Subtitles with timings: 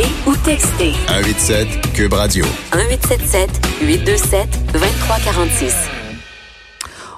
[0.00, 2.44] Appelez ou textez 187 Cube Radio.
[2.74, 3.50] 1877
[3.82, 5.74] 827 2346.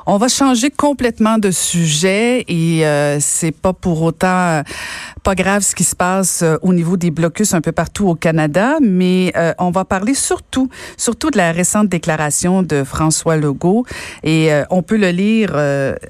[0.07, 4.63] On va changer complètement de sujet et euh, c'est pas pour autant euh,
[5.23, 8.17] pas grave ce qui se passe euh, au niveau des blocus un peu partout au
[8.17, 13.87] Canada, mais euh, on va parler surtout surtout de la récente déclaration de François Legault
[14.25, 15.53] et on peut le lire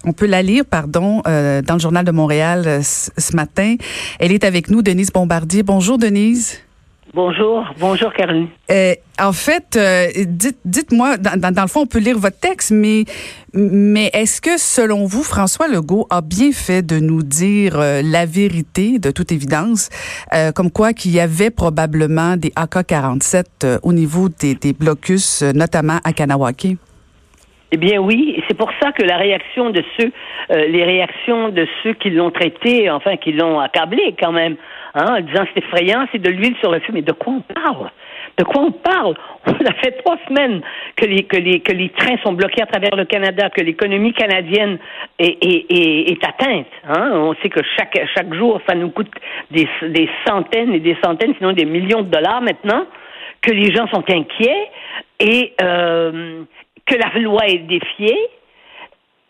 [0.04, 3.76] on peut la lire pardon dans le journal de Montréal ce matin.
[4.18, 5.62] Elle est avec nous Denise Bombardier.
[5.62, 6.58] Bonjour Denise.
[7.14, 8.48] Bonjour, bonjour Caroline.
[8.70, 12.38] Euh, en fait, euh, dites, dites-moi, dans, dans, dans, le fond, on peut lire votre
[12.38, 13.04] texte, mais,
[13.52, 18.24] mais est-ce que, selon vous, François Legault a bien fait de nous dire euh, la
[18.24, 19.90] vérité, de toute évidence,
[20.32, 25.42] euh, comme quoi qu'il y avait probablement des AK-47 euh, au niveau des, des blocus,
[25.42, 26.78] notamment à Kanawake?
[27.74, 30.12] Eh bien oui, c'est pour ça que la réaction de ceux,
[30.50, 34.56] euh, les réactions de ceux qui l'ont traité, enfin qui l'ont accablé quand même,
[34.94, 36.92] hein, en disant c'est effrayant, c'est de l'huile sur le feu.
[36.92, 37.90] Mais de quoi on parle?
[38.36, 39.14] De quoi on parle?
[39.46, 40.60] On a fait trois semaines
[40.96, 44.12] que les que les que les trains sont bloqués à travers le Canada, que l'économie
[44.12, 44.78] canadienne
[45.18, 46.66] est, est, est, est atteinte.
[46.88, 47.10] Hein?
[47.14, 49.10] On sait que chaque chaque jour, ça nous coûte
[49.50, 52.84] des, des centaines et des centaines, sinon des millions de dollars maintenant.
[53.40, 54.68] Que les gens sont inquiets
[55.18, 56.44] et euh,
[56.86, 58.18] que la loi est défiée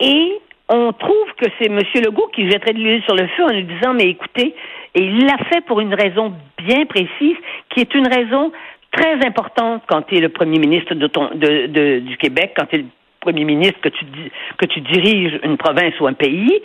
[0.00, 1.78] et on trouve que c'est M.
[2.05, 4.55] Legault qui jetterait de l'huile sur le feu en nous disant mais écoutez,
[4.95, 7.36] et il l'a fait pour une raison bien précise,
[7.70, 8.53] qui est une raison
[8.91, 12.86] très importante quand tu es le premier ministre du Québec, quand tu es le
[13.20, 14.05] premier ministre que tu,
[14.58, 16.62] que tu diriges une province ou un pays,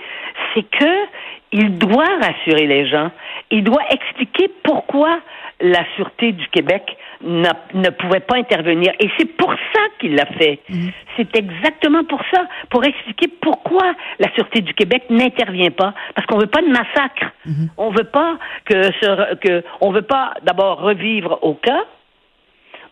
[0.54, 1.06] c'est que
[1.54, 3.12] il doit rassurer les gens.
[3.52, 5.20] Il doit expliquer pourquoi
[5.62, 8.92] la Sûreté du Québec ne pouvait pas intervenir.
[9.00, 10.60] Et c'est pour ça qu'il l'a fait.
[10.70, 10.88] Mmh.
[11.16, 15.94] C'est exactement pour ça, pour expliquer pourquoi la Sûreté du Québec n'intervient pas.
[16.16, 17.32] Parce qu'on veut pas de massacre.
[17.46, 17.66] Mmh.
[17.78, 21.86] On veut pas que, ce, que on veut pas d'abord revivre au cas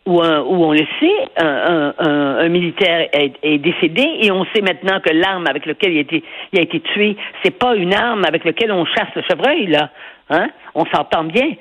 [0.05, 4.45] où, un, où on le sait, un, un, un militaire est, est, décédé et on
[4.53, 7.75] sait maintenant que l'arme avec laquelle il a été, il a été tué, c'est pas
[7.75, 9.89] une arme avec laquelle on chasse le chevreuil, là.
[10.29, 10.47] Hein?
[10.73, 11.51] On s'entend bien.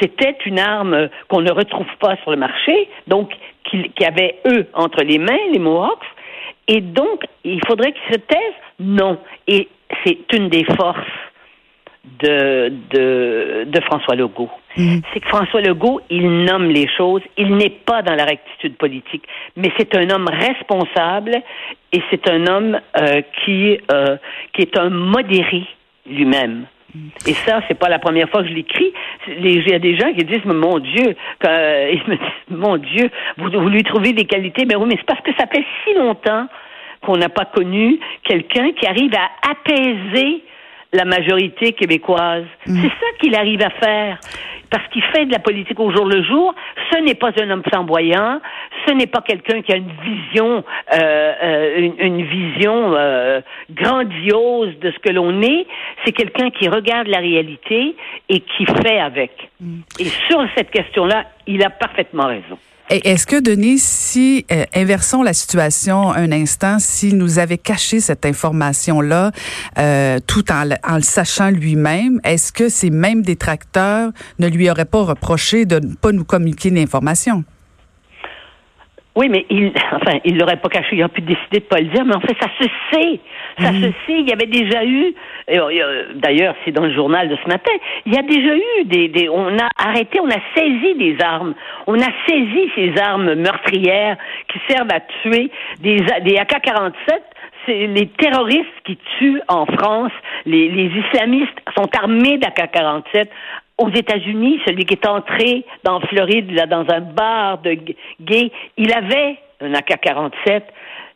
[0.00, 3.32] C'était une arme qu'on ne retrouve pas sur le marché, donc
[3.64, 6.06] qu'ils qu avaient eux entre les mains, les Mohawks.
[6.68, 8.62] Et donc, il faudrait qu'ils se taisent?
[8.78, 9.18] Non.
[9.46, 9.68] Et
[10.04, 10.98] c'est une des forces
[12.22, 14.50] de, de, de François Legault.
[14.76, 15.00] Mmh.
[15.12, 19.24] C'est que François Legault, il nomme les choses, il n'est pas dans la rectitude politique,
[19.56, 21.42] mais c'est un homme responsable
[21.92, 24.16] et c'est un homme euh, qui, euh,
[24.52, 25.64] qui est un modéré
[26.06, 26.66] lui-même.
[27.26, 28.92] Et ça, c'est pas la première fois que je l'écris.
[29.28, 31.50] Il y a des gens qui disent, mon Dieu, quand,
[31.92, 34.64] ils me disent, mon Dieu, vous, vous lui trouvez des qualités.
[34.66, 36.46] Mais oui, mais c'est parce que ça fait si longtemps
[37.02, 40.42] qu'on n'a pas connu quelqu'un qui arrive à apaiser
[40.92, 42.44] la majorité québécoise.
[42.66, 42.82] Mmh.
[42.82, 44.18] C'est ça qu'il arrive à faire.
[44.70, 46.54] Parce qu'il fait de la politique au jour le jour.
[46.92, 48.40] Ce n'est pas un homme flamboyant.
[48.86, 54.78] Ce n'est pas quelqu'un qui a une vision, euh, euh, une, une, vision euh, grandiose
[54.78, 55.66] de ce que l'on est.
[56.04, 57.96] C'est quelqu'un qui regarde la réalité
[58.28, 59.50] et qui fait avec.
[59.60, 59.80] Mmh.
[59.98, 62.58] Et sur cette question-là, il a parfaitement raison.
[62.90, 68.26] Est-ce que, Denis, si, euh, inversons la situation un instant, s'il nous avait caché cette
[68.26, 69.30] information-là,
[69.78, 74.10] euh, tout en, en, le sachant lui-même, est-ce que ces mêmes détracteurs
[74.40, 77.44] ne lui auraient pas reproché de ne pas nous communiquer l'information?
[79.16, 80.96] Oui, mais il, enfin, il l'aurait pas caché.
[80.96, 83.20] Il a pu décider de pas le dire, mais en fait, ça se sait.
[83.58, 83.82] Ça mmh.
[83.82, 84.20] se sait.
[84.20, 85.14] Il y avait déjà eu,
[86.16, 87.72] d'ailleurs, c'est dans le journal de ce matin,
[88.06, 91.54] il y a déjà eu des, des, on a arrêté, on a saisi des armes.
[91.86, 94.16] On a saisi ces armes meurtrières
[94.48, 95.50] qui servent à tuer
[95.80, 97.20] des, des AK-47
[97.66, 100.12] c'est les terroristes qui tuent en France,
[100.46, 103.28] les, les islamistes sont armés d'AK-47
[103.80, 107.78] aux États-Unis, celui qui est entré dans Floride, là, dans un bar de
[108.20, 110.62] gays, il avait un AK-47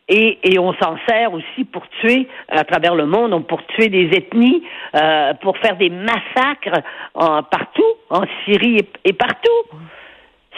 [0.07, 4.09] et, et on s'en sert aussi pour tuer à travers le monde, pour tuer des
[4.17, 4.63] ethnies,
[4.95, 6.81] euh, pour faire des massacres
[7.13, 9.79] en, partout, en Syrie et partout.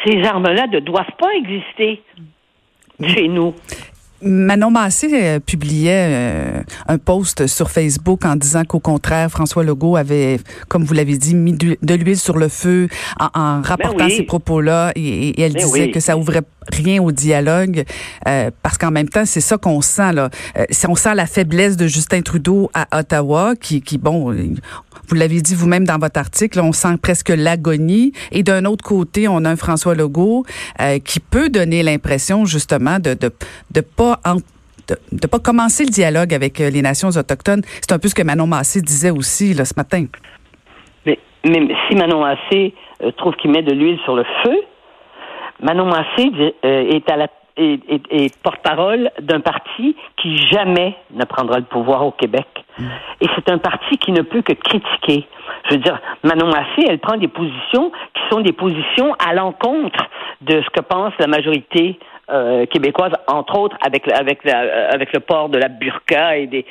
[0.05, 2.01] Ces armes-là ne doivent pas exister
[3.05, 3.53] chez nous.
[4.21, 9.95] Manon Massé euh, publiait euh, un post sur Facebook en disant qu'au contraire, François Legault
[9.95, 12.87] avait, comme vous l'avez dit, mis de, l'huile sur le feu
[13.19, 14.17] en, en rapportant oui.
[14.17, 15.91] ces propos-là et, et elle Ben disait oui.
[15.91, 17.83] que ça ouvrait rien au dialogue
[18.27, 20.29] euh, parce qu'en même temps, c'est ça qu'on sent là.
[20.87, 24.35] On sent la faiblesse de Justin Trudeau à Ottawa qui, qui bon,
[25.07, 28.11] vous l'avez dit vous-même dans votre article, on sent presque l'agonie.
[28.31, 30.43] Et d'un autre côté, on a un François Legault
[30.81, 33.31] euh, qui peut donner l'impression justement de de
[33.71, 34.35] de pas en-
[34.89, 37.61] de, de pas commencer le dialogue avec euh, les nations autochtones.
[37.81, 40.05] C'est un peu ce que Manon Massé disait aussi là ce matin.
[41.05, 44.55] Mais, mais si Manon Massé euh, trouve qu'il met de l'huile sur le feu,
[45.61, 46.31] Manon Massé
[46.63, 47.27] euh, est à la
[47.57, 52.47] est, est- est porte-parole d'un parti qui jamais ne prendra le pouvoir au Québec.
[53.21, 55.25] Et c'est un parti qui ne peut que critiquer.
[55.69, 60.05] Je veux dire, Manon Massé, elle prend des positions qui sont des positions à l'encontre
[60.41, 61.97] de ce que pense la majorité
[62.29, 66.45] euh, québécoise, entre autres avec, avec, la- euh, avec le port de la burqa et
[66.47, 66.65] des,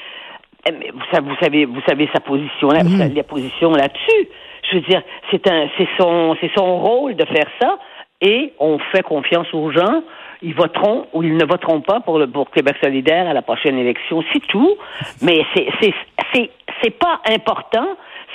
[0.69, 4.29] eh, vous savez, vous savez, sa position là, sa- la position là-dessus.
[4.71, 5.00] Je veux dire,
[5.31, 7.79] c'est un, c'est son, c'est son rôle de faire ça,
[8.21, 10.03] et on fait confiance aux gens.
[10.48, 13.78] Ils voteront ou ils ne voteront pas pour le pour Québec solidaire à la prochaine
[13.78, 14.72] élection, c'est tout.
[15.26, 15.94] Mais c'est, c'est,
[16.32, 16.50] c'est,
[16.82, 17.88] c'est pas important.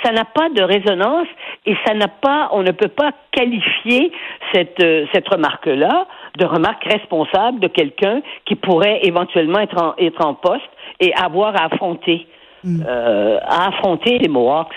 [0.04, 1.28] Ça n'a pas de résonance
[1.64, 4.10] et ça n'a pas, on ne peut pas qualifier
[4.52, 6.06] cette, euh, cette remarque-là
[6.38, 10.70] de remarque responsable de quelqu'un qui pourrait éventuellement être en, être en poste
[11.00, 12.26] et avoir à affronter,
[12.66, 14.74] euh, à affronter les Mohawks.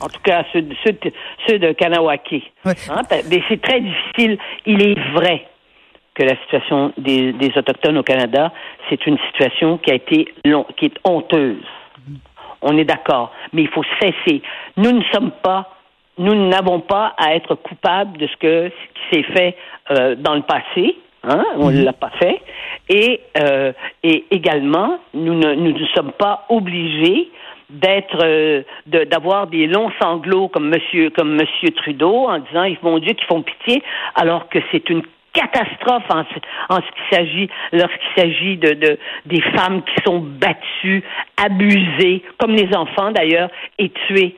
[0.00, 1.12] En tout cas, ceux, de- ceux, de-
[1.46, 2.32] ceux de Kanawake.
[2.64, 2.72] Ouais.
[2.90, 3.02] Hein,
[3.48, 4.38] c'est très difficile.
[4.66, 5.46] Il est vrai
[6.14, 8.52] que la situation des, des Autochtones au Canada,
[8.88, 11.64] c'est une situation qui a été long, qui est honteuse.
[12.60, 13.32] On est d'accord.
[13.52, 14.42] Mais il faut cesser.
[14.76, 15.70] Nous ne sommes pas,
[16.18, 19.56] nous n'avons pas à être coupables de ce que ce qui s'est fait
[19.90, 20.96] euh, dans le passé.
[21.24, 21.44] Hein?
[21.56, 22.40] On ne l'a pas fait.
[22.88, 23.72] Et, euh,
[24.02, 27.30] et également, nous ne, nous ne sommes pas obligés
[27.70, 32.98] d'être euh, de- d'avoir des longs sanglots comme monsieur comme monsieur Trudeau en disant mon
[32.98, 33.82] Dieu qu'ils font pitié
[34.14, 36.24] alors que c'est une catastrophe en,
[36.74, 36.80] en
[37.10, 41.02] s'agit lorsqu'il s'agit de, de des femmes qui sont battues,
[41.36, 44.36] abusées, comme les enfants d'ailleurs, et tuées.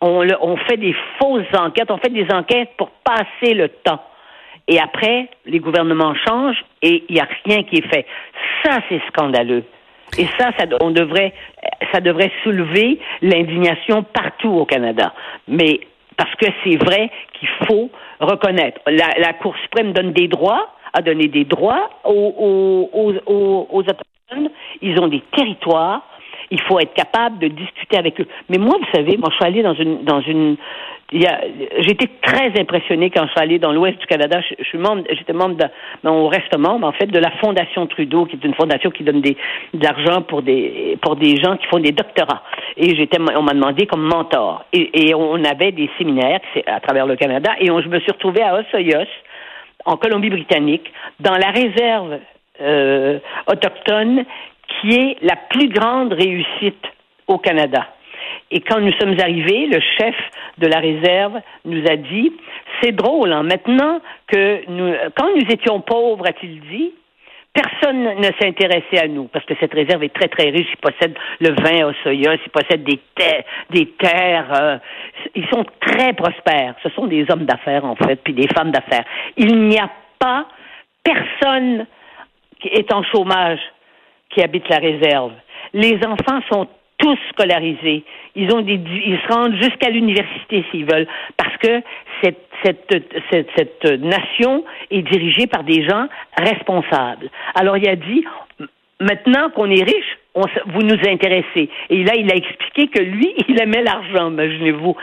[0.00, 4.02] On fait des fausses enquêtes, on fait des enquêtes pour passer le temps.
[4.68, 8.06] Et après, les gouvernements changent et il n'y a rien qui est fait.
[8.64, 9.64] Ça, c'est scandaleux.
[10.18, 11.32] Et ça, ça, on devrait,
[11.92, 15.12] ça devrait soulever l'indignation partout au Canada.
[15.48, 15.80] Mais
[16.16, 17.90] parce que c'est vrai qu'il faut
[18.20, 18.80] reconnaître.
[18.86, 23.66] La, la Cour suprême donne des droits, a donné des droits aux, aux, aux, aux-
[23.70, 24.50] Autochtones.
[24.82, 26.02] Ils ont des territoires.
[26.50, 28.26] Il faut être capable de discuter avec eux.
[28.48, 30.56] Mais moi, vous savez, moi, je suis allée dans une, dans une,
[31.12, 34.40] j'étais très impressionnée quand je suis allée dans l'ouest du Canada.
[34.58, 35.64] Je, suis membre, j'étais membre de,
[36.04, 39.20] on reste membre, en fait, de la Fondation Trudeau, qui est une fondation qui donne
[39.20, 39.36] des,
[39.74, 42.42] de l'argent pour des, pour des gens qui font des doctorats.
[42.76, 44.64] Et j'étais, on m'a demandé comme mentor.
[44.72, 47.52] Et, et on avait des séminaires à travers le Canada.
[47.60, 49.06] Et je me suis retrouvée à Osoyoos,
[49.84, 52.18] en Colombie-Britannique, dans la réserve
[52.60, 54.24] euh, autochtone
[54.80, 56.84] qui est la plus grande réussite
[57.26, 57.86] au Canada.
[58.50, 60.14] Et quand nous sommes arrivés, le chef
[60.58, 62.32] de la réserve nous a dit,
[62.80, 66.92] c'est drôle, hein, maintenant que nous, quand nous étions pauvres, a-t-il dit,
[67.52, 70.68] personne ne s'intéressait à nous parce que cette réserve est très très riche.
[70.72, 74.78] Ils possèdent le vin au soya, ils possèdent des terres, euh,
[75.34, 76.74] ils sont très prospères.
[76.82, 79.04] Ce sont des hommes d'affaires en fait, puis des femmes d'affaires.
[79.36, 80.46] Il n'y a pas
[81.02, 81.86] personne
[82.60, 83.60] qui est en chômage
[84.36, 85.32] qui habite la réserve.
[85.72, 88.04] Les enfants sont tous scolarisés.
[88.34, 91.82] Ils ont des, ils se rendent jusqu'à l'université s'ils veulent, parce que
[92.22, 92.94] cette, cette,
[93.30, 96.06] cette, cette nation est dirigée par des gens
[96.38, 97.30] responsables.
[97.54, 98.24] Alors il a dit,
[99.00, 101.70] maintenant qu'on est riche, on, vous nous intéressez.
[101.88, 104.96] Et là, il a expliqué que lui, il aimait l'argent, imaginez-vous.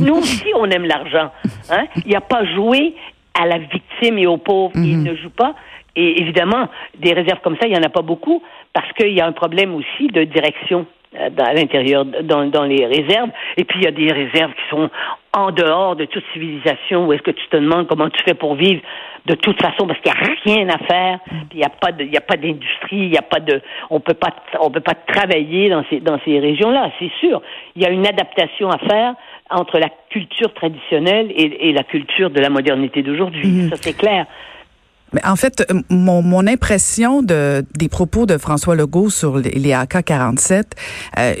[0.00, 1.30] Nous aussi, on aime l'argent.
[1.70, 1.86] Hein?
[2.06, 2.94] Il n'a pas joué
[3.34, 4.72] à la victime et aux pauvres.
[4.76, 5.54] Il ne joue pas.
[5.98, 8.40] Et évidemment, des réserves comme ça, il n'y en a pas beaucoup
[8.72, 10.86] parce qu'il y a un problème aussi de direction
[11.16, 13.30] euh, à l'intérieur, dans, dans les réserves.
[13.56, 14.88] Et puis, il y a des réserves qui sont
[15.36, 18.54] en dehors de toute civilisation où est-ce que tu te demandes comment tu fais pour
[18.54, 18.80] vivre
[19.26, 21.18] de toute façon parce qu'il n'y a rien à faire,
[21.50, 23.40] puis il n'y a pas de, il y a pas d'industrie, il n'y a pas
[23.40, 27.42] de, on peut pas, on peut pas travailler dans ces, dans ces régions-là, c'est sûr.
[27.74, 29.14] Il y a une adaptation à faire
[29.50, 33.68] entre la culture traditionnelle et, et la culture de la modernité d'aujourd'hui.
[33.68, 34.26] Ça, c'est clair.
[35.12, 39.50] Mais en fait, euh, mon, mon impression de, des propos de François Legault sur les,
[39.50, 40.64] les AK-47,
[41.18, 41.34] euh,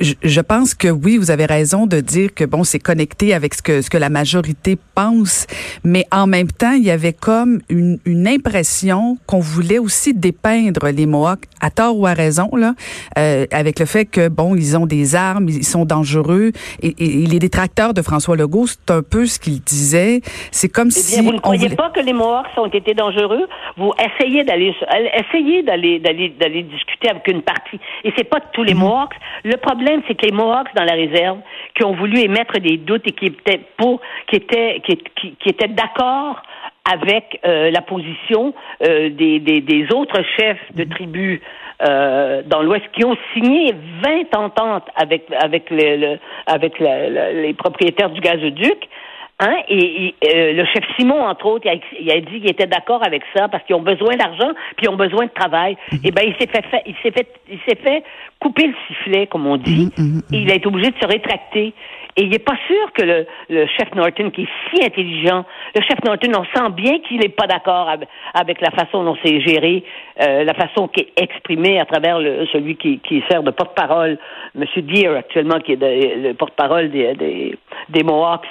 [0.00, 3.54] je, je pense que oui, vous avez raison de dire que bon, c'est connecté avec
[3.54, 5.46] ce que ce que la majorité pense,
[5.84, 10.88] mais en même temps, il y avait comme une, une impression qu'on voulait aussi dépeindre
[10.88, 12.74] les Mohawks à tort ou à raison là,
[13.18, 16.52] euh, avec le fait que bon, ils ont des armes, ils sont dangereux
[16.82, 20.20] et, et les détracteurs de François Legault, c'est un peu ce qu'ils disaient.
[20.50, 22.94] C'est comme Eh bien, si vous ne croyez voulait- pas que les Mohawks ont été
[22.94, 23.46] dangereux?
[23.76, 24.72] Vous essayez d'aller,
[25.18, 27.78] essayez d'aller, d'aller, d'aller discuter avec une partie.
[28.04, 28.80] Et c'est pas tous les Mhm.
[28.80, 29.14] Mohawks.
[29.44, 29.75] Le problème,
[30.06, 31.38] c'est que les Mohawks dans la réserve,
[31.74, 36.42] qui ont voulu émettre des doutes et qui étaient pour, qui étaient, qui, étaient d'accord
[36.90, 41.40] avec euh, la position euh, des, des, autres chefs de tribus
[41.82, 48.20] euh, dans l'Ouest qui ont signé 20 ententes avec avec le, avec les propriétaires du
[48.20, 48.88] gazoduc.
[49.38, 49.54] Hein?
[49.68, 52.66] Et, et, euh, le chef Simon, entre autres, il a, il a dit qu'il était
[52.66, 55.76] d'accord avec ça parce qu'ils ont besoin d'argent puis ils ont besoin de travail.
[56.04, 58.02] Et ben il s'est fait, fait- il s'est fait il s'est fait
[58.40, 59.90] couper le sifflet, comme on dit,
[60.32, 61.74] et il a été obligé de se rétracter.
[62.18, 65.82] Et il n'est pas sûr que le, le chef Norton, qui est si intelligent, le
[65.82, 69.38] chef Norton, on sent bien qu'il n'est pas d'accord avec, avec la façon dont c'est
[69.42, 69.84] géré,
[70.22, 74.16] euh, la façon qui est exprimée à travers le, celui qui, qui sert de porte-parole,
[74.58, 74.64] M.
[74.76, 77.58] Deere actuellement, qui est de- le porte-parole des, des,
[77.90, 78.46] des Mohawks.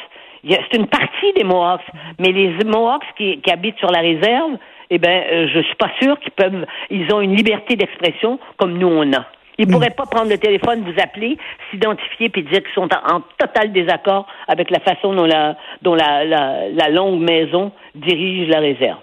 [0.48, 1.82] C'est une partie des Mohawks,
[2.20, 4.58] mais les Mohawks qui, qui habitent sur la réserve,
[4.90, 6.66] eh ben, euh, je suis pas sûr qu'ils peuvent.
[6.90, 9.26] Ils ont une liberté d'expression comme nous on a.
[9.58, 11.38] Ils pourraient pas prendre le téléphone, vous appeler,
[11.72, 15.96] s'identifier puis dire qu'ils sont en, en total désaccord avec la façon dont la dont
[15.96, 19.00] la, la, la longue maison dirige la réserve.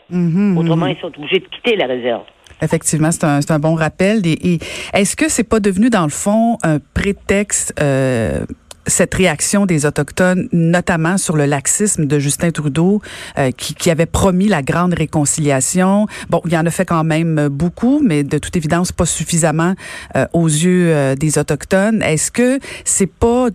[0.59, 2.25] Autrement, ils sont obligés de quitter la réserve.
[2.61, 4.25] Effectivement, c'est un, bon rappel.
[4.25, 4.59] Et, et
[4.95, 8.45] est-ce que c'est pas devenu, dans le fond, un prétexte, euh,
[8.87, 13.01] cette réaction des Autochtones, notamment sur le laxisme de Justin Trudeau,
[13.39, 16.07] euh, qui, qui avait promis la grande réconciliation?
[16.31, 19.75] Bon, il en a fait quand même beaucoup, mais de toute évidence, pas suffisamment
[20.17, 22.03] euh, aux yeux euh, des Autochtones.
[22.03, 23.49] Est-ce que c'est pas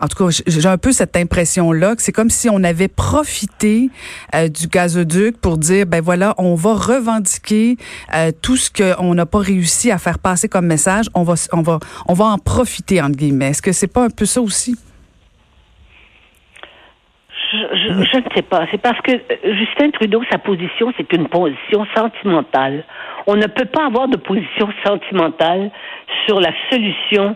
[0.00, 3.88] en tout cas, j'ai un peu cette impression-là que c'est comme si on avait profité
[4.34, 7.76] euh, du gazoduc pour dire, ben voilà, on va revendiquer
[8.14, 11.06] euh, tout ce qu'on n'a pas réussi à faire passer comme message.
[11.14, 13.48] On va, on va, on va en profiter entre guillemets.
[13.48, 14.76] Est-ce que c'est pas un peu ça aussi?
[17.52, 18.66] Je, ne sais pas.
[18.70, 22.84] C'est parce que euh, Justin Trudeau, sa position, c'est une position sentimentale.
[23.26, 25.70] On ne peut pas avoir de position sentimentale
[26.26, 27.34] sur la solution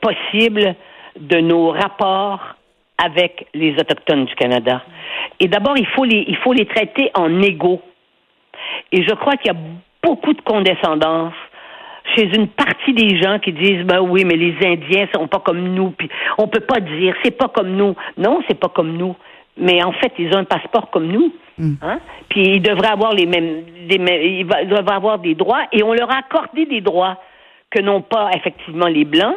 [0.00, 0.76] possible
[1.20, 2.40] de nos rapports
[2.98, 4.82] avec les Autochtones du Canada.
[5.38, 7.80] Et d'abord, il faut les, il faut les traiter en égaux.
[8.92, 9.58] Et je crois qu'il y a
[10.02, 11.34] beaucoup de condescendance
[12.14, 15.74] chez une partie des gens qui disent ben oui mais les Indiens sont pas comme
[15.74, 16.08] nous puis
[16.38, 19.14] on peut pas dire c'est pas comme nous non c'est pas comme nous
[19.56, 21.32] mais en fait ils ont un passeport comme nous
[21.82, 25.82] hein puis ils devraient avoir les mêmes les mêmes ils doivent avoir des droits et
[25.82, 27.18] on leur a accordé des droits
[27.70, 29.36] que n'ont pas effectivement les blancs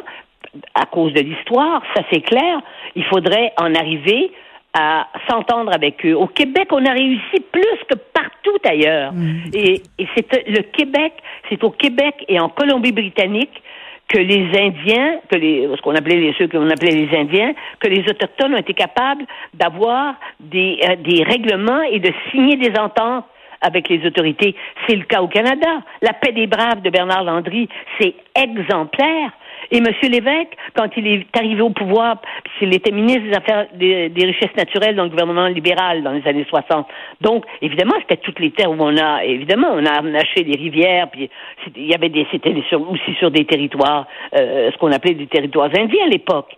[0.74, 2.60] à cause de l'histoire ça c'est clair
[2.94, 4.32] il faudrait en arriver
[4.76, 6.14] à s'entendre avec eux.
[6.14, 9.12] Au Québec, on a réussi plus que partout ailleurs.
[9.54, 11.12] Et, et c'est le Québec,
[11.48, 13.62] c'est au Québec et en Colombie-Britannique
[14.08, 17.88] que les Indiens, que les, ce qu'on appelait les, ceux qu'on appelait les Indiens, que
[17.88, 23.24] les autochtones ont été capables d'avoir des, euh, des règlements et de signer des ententes
[23.60, 24.54] avec les autorités.
[24.86, 25.80] C'est le cas au Canada.
[26.02, 27.68] La paix des braves de Bernard Landry,
[27.98, 29.30] c'est exemplaire.
[29.70, 29.86] Et M.
[30.02, 32.20] Lévesque, quand il est arrivé au pouvoir,
[32.60, 36.46] il était ministre des Affaires des, Richesses naturelles dans le gouvernement libéral dans les années
[36.48, 36.86] 60.
[37.20, 41.10] Donc, évidemment, c'était toutes les terres où on a, évidemment, on a acheté des rivières,
[41.10, 41.30] puis
[41.76, 45.70] il y avait des, c'était aussi sur des territoires, euh, ce qu'on appelait des territoires
[45.76, 46.56] indiens à l'époque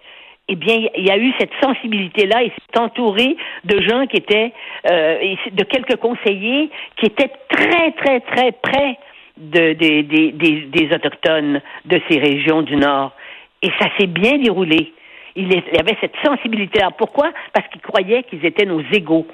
[0.48, 4.52] eh bien, il y a eu cette sensibilité-là et c'est entouré de gens qui étaient,
[4.88, 8.96] euh, de quelques conseillers qui étaient très, très, très près
[9.36, 13.12] de, des- des- des- des Autochtones de ces régions du Nord.
[13.62, 14.92] Et ça s'est bien déroulé.
[15.34, 16.90] Il avait cette sensibilité-là.
[16.96, 17.30] Pourquoi?
[17.52, 19.26] Parce qu'ils croyaient qu'ils étaient nos égaux.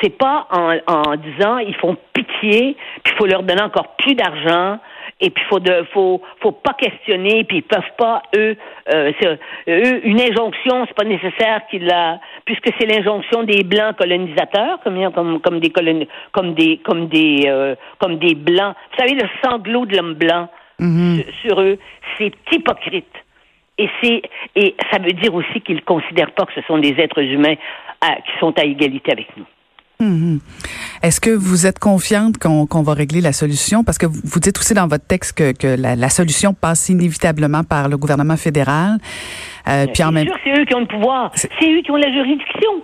[0.00, 4.78] C'est pas en, en disant ils font pitié, puis faut leur donner encore plus d'argent,
[5.20, 8.56] et puis faut de faut faut pas questionner, puis ils peuvent pas eux,
[8.92, 13.96] euh, c'est- eux une injonction, c'est pas nécessaire qu'ils la puisque c'est l'injonction des blancs
[13.96, 18.74] colonisateurs comme comme comme des coloni- comme des comme des euh, comme des blancs.
[18.92, 20.48] Vous savez le sanglot de l'homme blanc
[21.18, 21.78] sur, sur eux,
[22.18, 23.06] c'est hypocrite.
[23.78, 24.22] Et c'est
[24.56, 27.54] et ça veut dire aussi qu'ils considèrent pas que ce sont des êtres humains
[28.00, 29.44] à- qui sont à égalité avec nous.
[30.02, 30.40] Mhm.
[31.02, 33.84] Est-ce que vous êtes confiante qu'on va régler la solution?
[33.84, 37.64] Parce que vous dites aussi dans votre texte que, que la, la solution passe inévitablement
[37.64, 38.98] par le gouvernement fédéral.
[39.68, 41.30] Euh, puis en Bien même sûr, c'est eux qui ont le pouvoir.
[41.34, 42.82] C'est- eux qui ont la juridiction.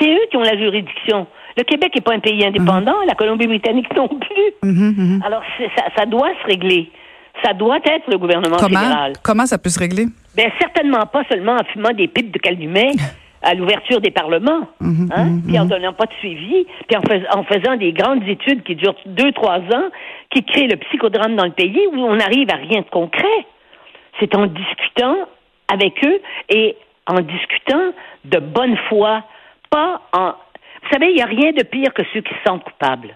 [0.00, 1.26] C'est eux qui ont la juridiction.
[1.56, 4.52] Le Québec n'est pas un pays indépendant, la Colombie-Britannique non plus.
[4.70, 5.22] Mhm, mhm.
[5.26, 6.90] Alors, c'est- ça, ça doit se régler.
[7.44, 9.12] Ça doit être le gouvernement Comment, fédéral.
[9.22, 10.06] comment ça peut se régler?
[10.36, 12.90] Ben certainement pas seulement en fumant des pipes de calumet
[13.42, 17.26] à l'ouverture des parlements, Mhm, hein, puis en donnant pas de suivi, puis en, fais-
[17.32, 19.88] en faisant des grandes études qui durent deux, trois ans,
[20.30, 23.46] qui créent le psychodrame dans le pays où on n'arrive à rien de concret.
[24.20, 25.16] C'est en discutant
[25.72, 26.76] avec eux et
[27.06, 27.92] en discutant
[28.24, 29.22] de bonne foi,
[29.70, 30.32] pas en...
[30.82, 33.14] Vous savez, il n'y a rien de pire que ceux qui se sentent coupables.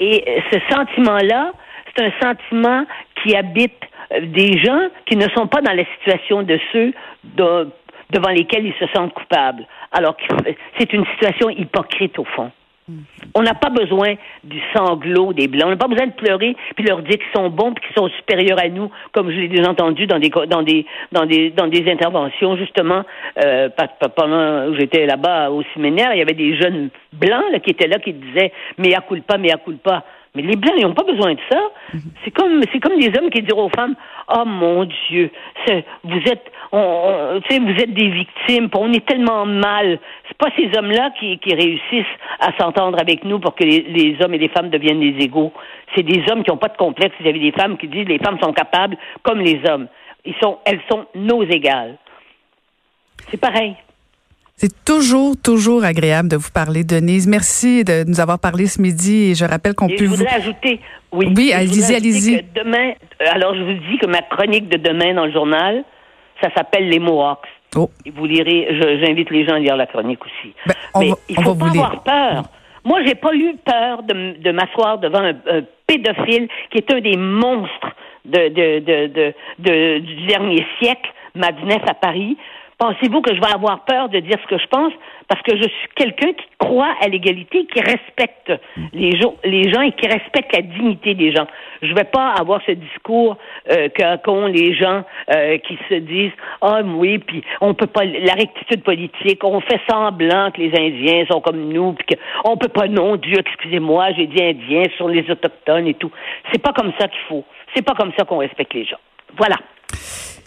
[0.00, 1.52] Et euh, ce sentiment-là,
[1.94, 2.84] c'est un sentiment
[3.22, 3.74] qui habite
[4.12, 6.92] euh, des gens qui ne sont pas dans la situation de ceux
[7.24, 7.68] de-
[8.10, 9.66] devant lesquels ils se sentent coupables.
[9.92, 10.16] Alors
[10.78, 12.50] c'est une situation hypocrite au fond.
[13.34, 15.64] On n'a pas besoin du sanglot des Blancs.
[15.66, 18.08] On n'a pas besoin de pleurer puis leur dire qu'ils sont bons puis qu'ils sont
[18.10, 21.66] supérieurs à nous, comme je l'ai déjà entendu dans des dans des dans des dans
[21.66, 23.02] des interventions justement
[23.44, 23.68] euh,
[24.14, 27.98] pendant j'étais là-bas au séminaire, il y avait des jeunes blancs là, qui étaient là
[27.98, 30.04] qui disaient mais à culpa, à culpa.
[30.36, 31.58] Mais les blancs, ils n'ont pas besoin de ça.
[32.24, 33.94] C'est comme c'est comme des hommes qui diront aux femmes
[34.28, 35.30] "Oh mon Dieu,
[36.04, 41.10] vous êtes on, vous êtes des victimes, on est tellement mal." C'est pas ces hommes-là
[41.18, 44.70] qui, qui réussissent à s'entendre avec nous pour que les, les hommes et les femmes
[44.70, 45.52] deviennent des égaux.
[45.94, 48.38] C'est des hommes qui n'ont pas de complexe vis-à-vis des femmes qui disent les femmes
[48.42, 49.88] sont capables comme les hommes.
[50.24, 51.96] Ils sont elles sont nos égales.
[53.30, 53.74] C'est pareil.
[54.58, 57.28] C'est toujours, toujours agréable de vous parler, Denise.
[57.28, 60.16] Merci de nous avoir parlé ce midi et je rappelle qu'on peut je vous...
[60.16, 60.80] voudrais ajouter,
[61.12, 62.42] oui, allez-y, allez-y.
[62.54, 65.84] Demain, euh, alors je vous dis que ma chronique de demain dans le journal,
[66.42, 67.46] ça s'appelle les Mohawks.
[67.76, 67.90] Oh.
[68.06, 68.68] Et vous lirez,
[69.04, 70.54] j'invite les gens à lire la chronique aussi.
[70.66, 71.84] Ben, on Mais va- il on faut pas vous lire.
[71.84, 72.44] avoir peur.
[72.82, 77.18] Moi, j'ai pas eu peur de, m'asseoir devant un, un pédophile qui est un des
[77.18, 77.94] monstres
[78.24, 82.38] de, du dernier siècle, Madness à Paris.
[82.78, 84.92] Pensez-vous que je vais avoir peur de dire ce que je pense?
[85.28, 88.52] Parce que je suis quelqu'un qui croit à l'égalité, qui respecte
[88.92, 91.46] les gens, les gens et qui respecte la dignité des gens.
[91.80, 93.38] Je vais pas avoir ce discours
[93.70, 93.88] euh,
[94.22, 95.04] qu'ont les gens
[95.34, 99.80] euh, qui se disent ah oui puis on peut pas la rectitude politique, on fait
[99.88, 104.12] semblant que les Indiens sont comme nous puis que on peut pas non Dieu excusez-moi
[104.18, 106.10] j'ai dit Indiens sont les autochtones et tout.
[106.52, 107.44] C'est pas comme ça qu'il faut.
[107.74, 109.00] C'est pas comme ça qu'on respecte les gens.
[109.38, 109.56] Voilà.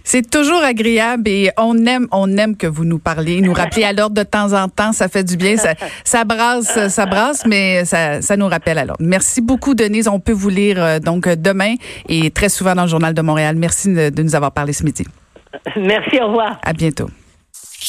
[0.03, 3.93] C'est toujours agréable et on aime, on aime que vous nous parlez, nous rappelez à
[3.93, 4.91] l'ordre de temps en temps.
[4.91, 5.55] Ça fait du bien.
[5.55, 9.03] Ça, ça brasse, ça brasse, mais ça, ça nous rappelle à l'ordre.
[9.05, 10.07] Merci beaucoup, Denise.
[10.07, 11.75] On peut vous lire euh, donc demain
[12.07, 13.55] et très souvent dans le Journal de Montréal.
[13.55, 15.05] Merci de, de nous avoir parlé ce midi.
[15.75, 16.59] Merci, au revoir.
[16.63, 17.09] À bientôt.